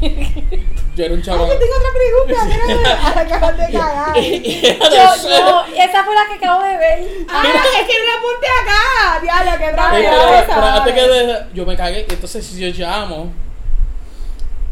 [0.96, 1.48] Yo era un Ay, chaval.
[1.48, 3.20] yo tengo otra pregunta.
[3.20, 4.16] Acabas de cagar.
[4.16, 7.08] Yo, no, esa fue la que acabo de ver.
[7.28, 7.42] Ah,
[7.80, 9.20] es que no la apunté acá.
[9.20, 13.32] Diablo, pero antes que de- yo me cagué, entonces yo llamo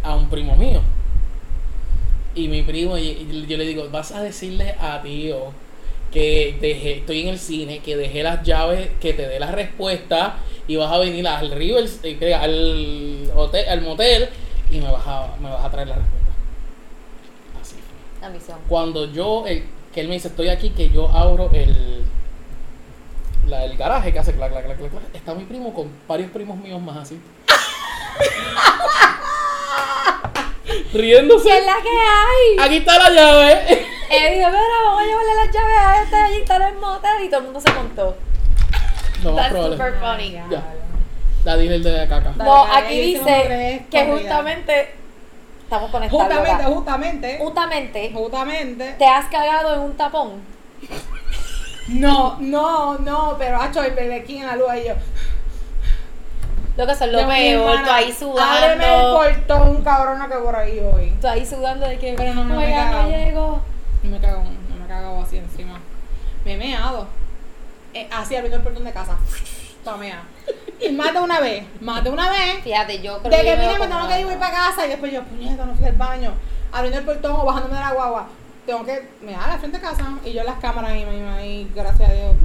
[0.04, 0.80] a un primo mío.
[2.34, 5.52] Y mi primo, y, y yo le digo, vas a decirle a tío
[6.12, 10.36] que dejé, estoy en el cine, que dejé las llaves, que te dé la respuesta
[10.68, 14.28] y vas a venir al River, eh, al hotel, al motel
[14.70, 16.30] y me vas a, me vas a traer la respuesta.
[17.60, 18.20] Así fue.
[18.20, 18.58] La misión.
[18.68, 22.02] Cuando yo, el- que él me dice, estoy aquí, que yo abro el,
[23.48, 26.30] la, el garaje que hace clac, clac, clac, clac, clac, está mi primo con varios
[26.30, 27.20] primos míos más así.
[30.94, 31.48] Riéndose.
[31.48, 32.66] ¿Qué es la que hay?
[32.66, 33.52] Aquí está la llave.
[34.10, 37.24] Él dijo, mira, vamos a llevarle las llaves a este allí está en el motel
[37.24, 38.16] y todo el mundo se montó.
[39.24, 39.76] No, That's probable.
[39.76, 40.32] super funny.
[40.32, 40.62] Ya.
[41.44, 42.32] La dile el de la caca.
[42.36, 44.94] No, aquí dice que justamente
[45.64, 46.22] estamos conectados.
[46.24, 46.74] Justamente, loca.
[46.74, 47.38] justamente.
[47.40, 48.94] Justamente Justamente.
[48.98, 50.42] te has cagado en un tapón.
[51.88, 54.94] No, no, no, pero hacho el bebé aquí en la luz y yo.
[56.76, 59.14] Lo que son lo peor, tú ahí Ábreme el sudando.
[59.16, 61.10] portón, cabrona, que por ahí voy.
[61.20, 63.02] Tú ahí sudando de que Pero no, no me "Oiga, cago".
[63.02, 63.60] no llego.
[64.02, 65.78] No me cago, no me cago así encima.
[66.44, 67.06] Me he meado.
[67.94, 69.16] Eh, así abriendo el portón de casa.
[69.84, 70.22] Toda mea.
[70.80, 72.62] Y más de una vez, más de una vez.
[72.64, 75.12] Fíjate, yo creo De que vine veo me tengo que ir para casa y después
[75.12, 76.32] yo, puñeta, no fui al baño.
[76.72, 78.26] Abriendo el portón o bajándome de la guagua.
[78.66, 81.70] Tengo que me da la frente de casa y yo las cámaras y, y, y
[81.74, 82.36] gracias a Dios.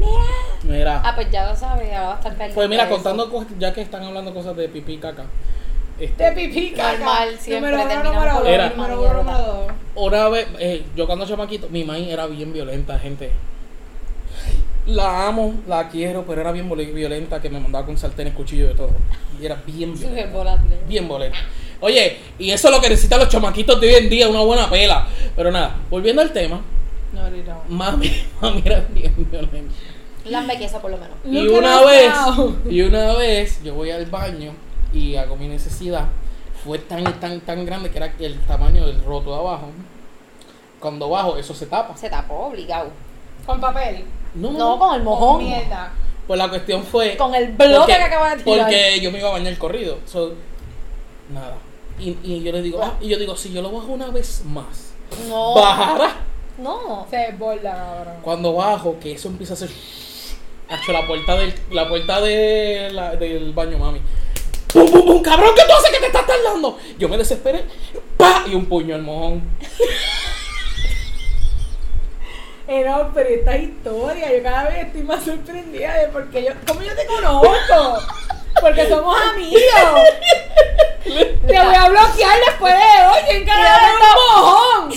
[0.63, 1.01] Mira.
[1.05, 3.49] Ah, pues ya lo sabes, ahora va a estar pendiente Pues mira, de contando cosas,
[3.59, 5.25] ya que están hablando cosas de pipí y caca.
[5.99, 6.93] De Este, pipí, caca.
[6.93, 9.71] Normal, siempre número uno, número dos, número uno, número dos.
[9.95, 13.31] una vez, eh, yo cuando chamaquito, mi maíz era bien violenta, gente.
[14.87, 18.75] La amo, la quiero, pero era bien violenta, que me mandaba con sartenes, cuchillos de
[18.75, 18.89] todo.
[19.39, 20.37] Y era bien Súper violenta.
[20.37, 20.69] volátil.
[20.87, 21.37] Bien violenta.
[21.81, 24.69] Oye, y eso es lo que necesitan los chamaquitos de hoy en día, una buena
[24.69, 25.05] pela.
[25.35, 26.61] Pero nada, volviendo al tema,
[27.13, 27.61] No, no.
[27.69, 29.73] mami, mami era bien violenta.
[30.25, 31.15] Lambe queso por lo menos.
[31.25, 32.11] Y una vez,
[32.69, 34.53] y una vez yo voy al baño
[34.93, 36.05] y hago mi necesidad.
[36.63, 39.69] Fue tan tan tan grande que era el tamaño del roto de abajo.
[40.79, 41.95] Cuando bajo, eso se tapa.
[41.97, 42.89] Se tapó obligado.
[43.45, 44.03] Con papel.
[44.37, 44.79] No, no, No, no.
[44.79, 45.43] con el Con mojón.
[45.43, 45.91] mierda.
[46.27, 47.15] Pues la cuestión fue.
[47.17, 48.59] Con el bloque que acaba de tirar.
[48.65, 49.97] Porque yo me iba a bañar corrido.
[50.05, 50.33] So,
[51.33, 51.55] nada.
[51.99, 54.41] Y, y yo le digo, ah, y yo digo, si yo lo bajo una vez
[54.45, 54.91] más,
[55.27, 55.55] No.
[55.55, 56.15] bajará.
[56.57, 57.07] No.
[57.09, 58.13] Se desborda, cabrón.
[58.21, 59.69] Cuando bajo, que eso empieza a hacer.
[60.69, 64.01] Hacho, la puerta del, la puerta de la- del baño, mami.
[64.73, 65.21] ¡Pum, pum, pum!
[65.21, 66.77] ¡Cabrón, qué tú haces que te estás tardando!
[66.99, 67.63] Yo me desesperé.
[68.17, 68.43] ¡Pa!
[68.51, 69.41] Y un puño al mojón.
[72.67, 76.81] Eh, no, pero esta historia, yo cada vez estoy más sorprendida de porque yo, ¿cómo
[76.81, 77.99] yo te conozco?
[78.59, 79.61] Porque somos amigos.
[81.05, 83.19] Te voy a bloquear después de hoy.
[83.29, 84.93] ¿Quién carajo es un mojón?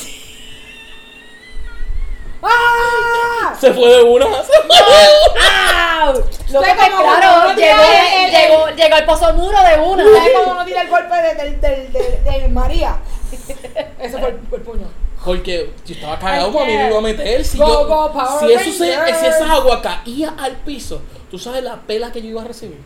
[2.42, 3.54] ¡Ah!
[3.60, 4.26] Se fue de una.
[4.42, 6.00] Se fue de una.
[6.02, 6.14] ¡Au!
[6.50, 7.82] Lo Sé que claro, llegó,
[8.24, 10.02] el- llegó, llegó el pozo muro de una.
[10.04, 12.96] ¿Sabes cómo uno tira el golpe de, del del del del María?
[13.30, 14.88] Fue el, fue el puño.
[15.24, 17.44] Porque yo estaba cagado, mami, me iba a meter.
[17.44, 21.62] Si, Go, yo, go, si, eso se, si esa agua caía al piso, ¿tú sabes
[21.62, 22.78] la pela que yo iba a recibir?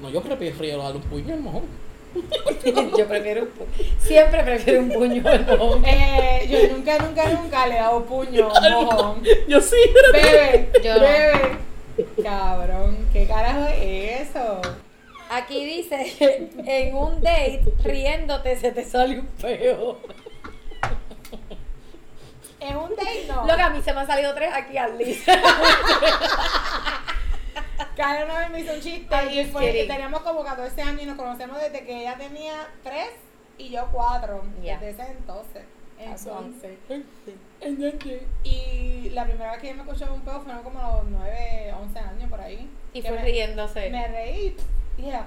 [0.00, 1.62] No, yo prefiero darle un puño al mojón.
[2.96, 3.88] Yo prefiero un puño.
[3.98, 5.84] Siempre prefiero un puño al mojón.
[5.84, 9.22] Eh, yo nunca, nunca, nunca le he dado puño a un mojón.
[9.46, 11.00] Yo sí, pero- Bebe, Yo no.
[11.00, 11.58] bebe.
[12.22, 14.62] Cabrón, ¿qué carajo es eso?
[15.30, 19.98] Aquí dice, en un date, riéndote se te sale un peo.
[22.60, 23.46] En un date no.
[23.46, 25.24] Lo que a mí se me han salido tres aquí al Liz.
[27.96, 31.06] Karen una vez me hizo un chiste y fue que teníamos como 14 años y
[31.06, 33.06] nos conocemos desde que ella tenía 3
[33.58, 34.42] y yo 4.
[34.62, 34.78] Yeah.
[34.78, 35.64] Desde ese entonces.
[35.98, 36.76] Entonces.
[38.44, 41.98] Y la primera vez que ella me escuchó un peo fueron como los 9, 11
[41.98, 42.68] años por ahí.
[42.92, 43.88] Y fue me- riéndose.
[43.90, 44.56] Me reí
[44.98, 45.26] y era,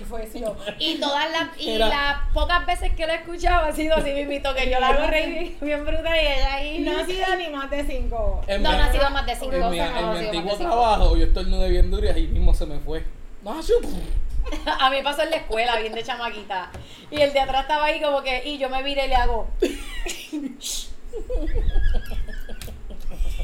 [0.00, 0.56] ¿qué fue eso?
[0.78, 4.12] Y todas las, y Era- las pocas veces que lo he escuchado ha sido así
[4.12, 6.78] mismito, que yo la hago reír bien, brutal y ella ahí.
[6.78, 8.40] no ha sido ni más de 5.
[8.46, 9.52] En No, mi- no ha sido más de cinco.
[9.56, 10.70] En mi, no, no ha en mi sido más de antiguo cinco.
[10.70, 13.04] trabajo, yo estornudé bien duro y ahí mismo se me fue.
[13.44, 13.52] No,
[14.80, 16.70] A mí me pasó en la escuela, bien de chamaquita.
[17.10, 19.48] Y el de atrás estaba ahí como que, y yo me viré y le hago.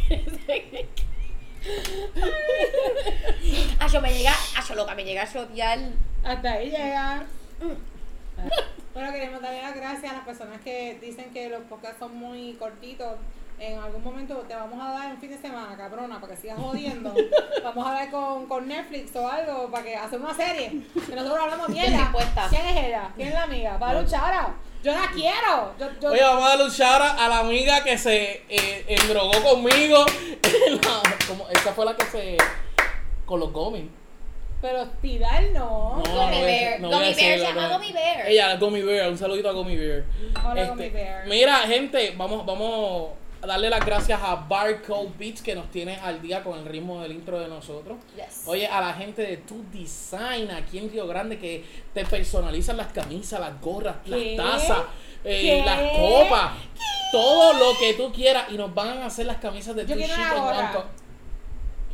[3.92, 5.78] Yo me llega, ah, yo loca, me llega a shotear.
[6.24, 7.24] Hasta ahí llega.
[8.92, 12.54] Bueno, queremos darle las gracias a las personas que dicen que los podcasts son muy
[12.54, 13.16] cortitos.
[13.58, 16.58] En algún momento te vamos a dar un fin de semana, cabrona, para que sigas
[16.58, 17.14] jodiendo.
[17.64, 20.82] Vamos a hablar con, con Netflix o algo para que hacer una serie.
[21.08, 22.12] Que nosotros hablamos mierda.
[22.50, 23.10] ¿Quién es ella?
[23.16, 23.78] ¿Quién es la amiga?
[23.78, 24.54] Para luchar ahora.
[24.82, 25.74] Yo la quiero.
[25.80, 30.04] Yo, yo, Oye, vamos a out a la amiga que se eh, endrogó conmigo.
[30.70, 32.36] La- como, esa fue la que se.
[33.24, 33.86] con los gomis.
[34.60, 35.96] pero tirar no.
[35.96, 36.80] No, Gummy Bear.
[36.80, 37.68] no Gummy Bear, llama.
[37.68, 38.28] Gummy Bear.
[38.28, 40.04] Ella, Gummy Bear, un saludito a Gummy Bear.
[40.44, 41.26] Hola, Este, Gummy Bear.
[41.26, 43.10] Mira, gente, vamos, vamos
[43.46, 47.12] darle las gracias a Barcode Beats que nos tiene al día con el ritmo del
[47.12, 47.96] intro de nosotros.
[48.16, 48.42] Yes.
[48.46, 52.88] Oye, a la gente de Tu Design aquí en Río Grande que te personalizan las
[52.92, 54.36] camisas, las gorras, ¿Qué?
[54.36, 54.82] las tazas,
[55.24, 56.52] eh, las copas,
[57.12, 60.00] todo lo que tú quieras y nos van a hacer las camisas de Yo Tu
[60.00, 60.84] quiero una en gorra.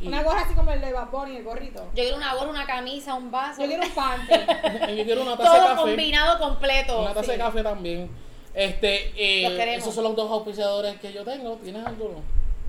[0.01, 1.81] y- Una gorra así como el de Bad Bunny, el gorrito.
[1.95, 3.61] Yo quiero una gorra, una camisa, un vaso.
[3.61, 4.33] Yo quiero un panty.
[4.97, 5.81] Yo quiero una taza de todo café.
[5.81, 7.01] combinado completo.
[7.01, 8.09] Una taza de café también.
[8.53, 11.55] Este, eh, esos son los dos auspiciadores que yo tengo.
[11.57, 12.21] ¿Tienes alguno?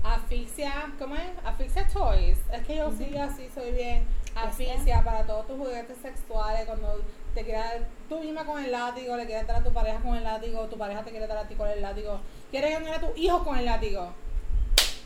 [0.03, 1.31] Asfixia, ¿cómo es?
[1.43, 2.37] Asfixia Toys.
[2.51, 4.05] Es que yo sí así soy bien.
[4.35, 6.65] Asfixia para todos tus juguetes sexuales.
[6.65, 7.01] Cuando
[7.33, 10.23] te quieras, tú misma con el látigo, le quieres dar a tu pareja con el
[10.23, 12.19] látigo, tu pareja te quiere dar a ti con el látigo.
[12.51, 14.13] Quieres ganar a tu hijo con el látigo.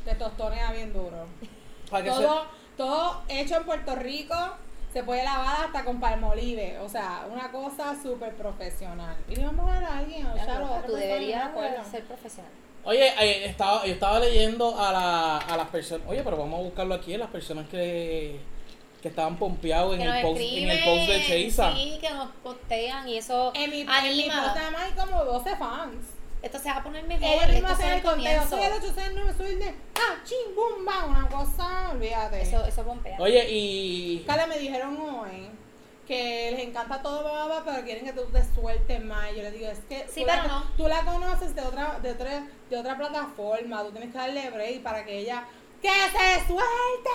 [0.06, 1.28] Te tostonea bien duro.
[1.90, 2.46] Todo,
[2.78, 4.36] todo hecho en Puerto Rico.
[4.94, 6.80] Se puede lavar hasta con palmolive.
[6.80, 9.16] O sea, una cosa súper profesional.
[9.30, 10.26] Y le vamos a dar a alguien.
[10.26, 11.52] O sea, otra tú deberías
[11.92, 12.52] ser profesional.
[12.86, 16.08] Oye, eh, estaba, yo estaba leyendo a, la, a las personas.
[16.08, 18.40] Oye, pero vamos a buscarlo aquí, las personas que,
[19.02, 21.74] que estaban pompeados en el, post, en el post de Cheisa.
[21.76, 24.54] Sí, que nos postean y eso En mi, en mi anima.
[24.54, 25.96] post hay como 12 fans.
[26.42, 27.28] Esto se va a poner mejor.
[27.28, 28.48] Ellos mismos hacen el conteo.
[28.48, 29.76] Soy el 869, soy el de.
[29.96, 30.56] Ah, ching.
[31.10, 32.42] Una cosa, olvídate.
[32.42, 33.18] Eso, eso pompea.
[33.20, 34.24] Oye, y.
[34.26, 35.50] Carla, me dijeron hoy
[36.08, 39.30] que les encanta todo, bla, pero quieren que tú te sueltes más.
[39.36, 40.64] Yo les digo, es que Sí, tú, pero la, no.
[40.78, 43.84] tú la conoces de otra, de, otra, de otra plataforma.
[43.84, 45.46] Tú tienes que darle break para que ella.
[45.82, 47.10] ¡Que se suelte!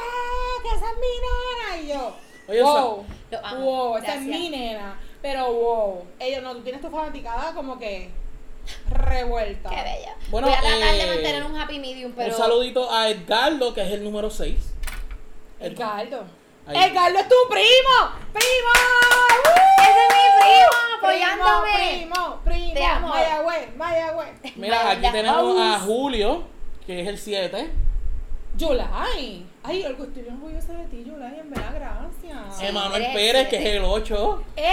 [0.63, 1.83] ¡Que esa es mi nena!
[1.83, 2.17] Y yo.
[2.47, 3.65] Oye, wow, Lo amo.
[3.65, 5.01] wow, esa es mi nena.
[5.23, 8.11] Pero wow, ellos no, tú tienes tu fanaticada como que
[8.89, 9.71] revuelta.
[9.71, 10.17] Qué bella.
[10.31, 12.31] Bueno, Voy a tratar eh, de mantener un happy medium, pero.
[12.31, 14.57] Un saludito a Edgardo, que es el número 6.
[15.61, 16.25] Edgardo.
[16.67, 16.77] Ahí.
[16.77, 18.13] Edgardo es tu primo.
[18.33, 18.73] ¡Primo!
[19.79, 20.99] ¡Ese es mi primo!
[20.99, 22.09] Apoyándome.
[22.09, 22.91] Primo, primo.
[22.91, 23.09] Amo.
[23.09, 24.31] Mayagüez, Mayagüez.
[24.57, 25.81] Mira, aquí tenemos a.
[25.81, 26.45] Julio,
[26.87, 27.71] que es el 7.
[28.57, 29.54] Yulai.
[29.67, 32.59] Ay, algo estoy bien orgullosa de ti, Yulai, en verdad, gracias.
[32.59, 32.67] Sí.
[32.67, 34.43] Emanuel eres Pérez, que es el 8.
[34.57, 34.69] ¡Emma!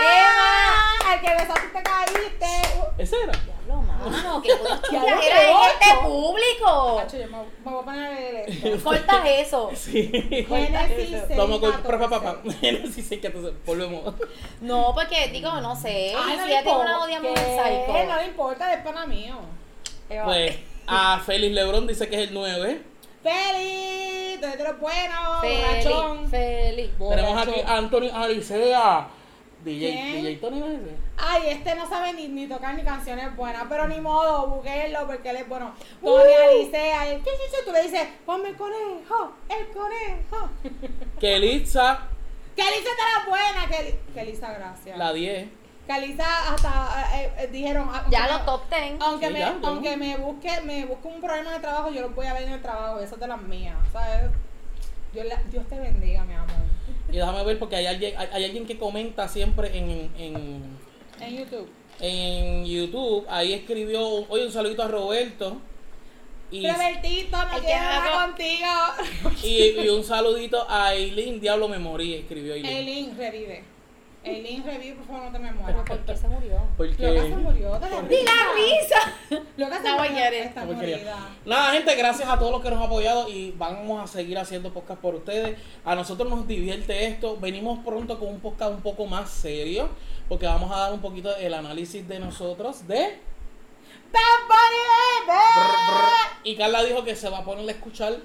[0.00, 1.14] Emma.
[1.14, 2.82] El que besaste te caíste.
[2.96, 3.32] ¿Ese era?
[3.32, 6.98] Diablo, mano, lo eran en este público.
[7.00, 8.82] Hacho, yo me, me voy a poner el esto.
[8.84, 9.70] Cortas eso.
[9.74, 10.10] Sí.
[10.48, 12.36] Génesis Vamos con 6, papá, papá.
[12.42, 12.58] 14.
[12.60, 13.52] Génesis 6, 14.
[13.66, 14.14] Volvemos.
[14.62, 16.14] No, porque digo, no sé.
[16.16, 16.96] Ay, no si ya tengo importa.
[16.96, 17.40] una odia muy ¿Qué?
[17.62, 18.06] psycho.
[18.08, 19.36] No le importa, es pana mío.
[20.24, 22.84] Pues a Félix Lebrón dice que es el 9.
[24.40, 24.56] ¡Feliz!
[24.56, 25.40] ¡Tú eres bueno!
[25.40, 26.30] Feliz, ¡Borrachón!
[26.30, 26.90] feliz.
[27.08, 29.08] Tenemos aquí a Anthony Alicea.
[29.62, 30.16] DJ, ¿Quién?
[30.24, 30.96] DJ Tony, ¿no es ese?
[31.18, 35.28] Ay, este no sabe ni, ni tocar ni canciones buenas, pero ni modo, búsquenlo porque
[35.30, 35.74] él es bueno.
[36.02, 40.48] Tony Alicea, y chu, chu, chu, tú le dices, ponme el conejo, el conejo.
[41.20, 42.00] Kelitza,
[42.56, 44.96] Que Elisa está la buena, Elisa, gracias.
[44.96, 45.48] la 10.
[45.98, 48.96] Elisa hasta eh, eh, dijeron, ah, Ya aunque- los top ten.
[49.00, 52.10] Aunque, Sí, me, ya, aunque me busque me busque un problema de trabajo, yo lo
[52.10, 54.30] voy a ver en el trabajo, eso es de las mías, ¿sabes?
[55.12, 56.50] Dios, la- Dios te bendiga, mi amor.
[57.08, 60.78] Y déjame ver porque hay alguien, hay, hay alguien que comenta siempre en, en,
[61.20, 61.68] En YouTube.
[61.98, 63.26] en YouTube.
[63.28, 65.56] Ahí escribió, oye, un saludito a Roberto.
[66.52, 68.68] Y, Robertito, que quiero hablar contigo.
[69.42, 72.76] y, y un saludito a Eileen, Diablo me morí, escribió Eileen.
[72.76, 73.64] Eileen, revive.
[74.22, 75.82] Eileen, revive, por favor, no te me mueras.
[75.86, 76.60] ¿Pero por qué se murió?
[76.76, 77.06] Porque...
[77.06, 79.42] Loca se murió de la ¡Ni la risa!
[79.56, 80.24] Loca se murió.
[80.26, 81.28] Está morida.
[81.46, 84.74] Nada, gente, gracias a todos los que nos han apoyado y vamos a seguir haciendo
[84.74, 85.58] podcast por ustedes.
[85.86, 87.38] A nosotros nos divierte esto.
[87.38, 89.88] Venimos pronto con un podcast un poco más serio
[90.28, 93.18] porque vamos a dar un poquito el análisis de nosotros de...
[96.44, 98.16] Y Carla dijo que se va a poner a escuchar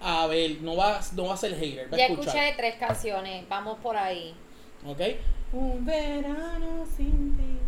[0.00, 2.36] a ver, no va, no va a ser hater, va a Ya escuchar.
[2.36, 3.48] escuché tres canciones.
[3.48, 4.34] Vamos por ahí.
[4.86, 5.00] ¿Ok?
[5.52, 7.58] Un verano sin ti.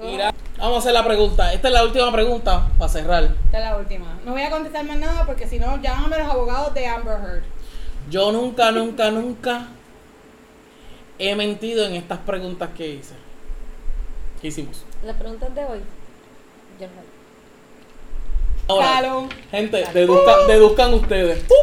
[0.00, 1.52] Mira, vamos a hacer la pregunta.
[1.52, 3.24] Esta es la última pregunta para cerrar.
[3.24, 4.18] Esta es la última.
[4.24, 7.18] No voy a contestar más nada porque si no, llámame a los abogados de Amber
[7.20, 7.42] Heard.
[8.10, 9.68] Yo nunca, nunca, nunca
[11.18, 13.14] he mentido en estas preguntas que hice.
[14.40, 14.84] ¿Qué hicimos?
[15.04, 15.80] Las preguntas de hoy.
[16.80, 18.74] Yo no.
[18.74, 19.30] Ahora, Salud.
[19.50, 21.44] gente, deduzcan, deduzcan ustedes.
[21.44, 21.56] ¡Pup!